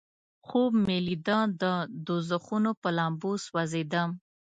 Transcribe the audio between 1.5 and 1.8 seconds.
د